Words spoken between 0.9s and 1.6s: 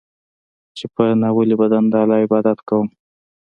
په ناولي